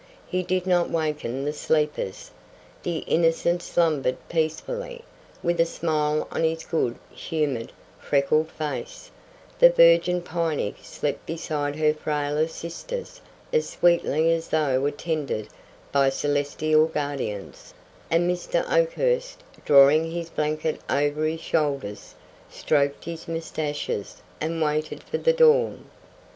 He 0.25 0.41
did 0.41 0.65
not 0.65 0.89
waken 0.89 1.45
the 1.45 1.53
sleepers. 1.53 2.31
The 2.81 3.03
Innocent 3.05 3.61
slumbered 3.61 4.17
peacefully, 4.29 5.03
with 5.43 5.59
a 5.61 5.65
smile 5.67 6.27
on 6.31 6.43
his 6.43 6.63
good 6.63 6.95
humored, 7.11 7.71
freckled 7.99 8.49
face; 8.49 9.11
the 9.59 9.69
virgin 9.69 10.23
Piney 10.23 10.73
slept 10.81 11.23
beside 11.27 11.75
her 11.75 11.93
frailer 11.93 12.47
sisters 12.47 13.21
as 13.53 13.69
sweetly 13.69 14.33
as 14.33 14.47
though 14.47 14.83
attended 14.87 15.49
by 15.91 16.09
celestial 16.09 16.87
guardians; 16.87 17.75
and 18.09 18.27
Mr. 18.27 18.67
Oakhurst, 18.71 19.43
drawing 19.65 20.09
his 20.09 20.31
blanket 20.31 20.81
over 20.89 21.25
his 21.25 21.41
shoulders, 21.41 22.15
stroked 22.49 23.05
his 23.05 23.27
mustaches 23.27 24.23
and 24.41 24.63
waited 24.63 25.03
for 25.03 25.19
the 25.19 25.31
dawn. 25.31 25.87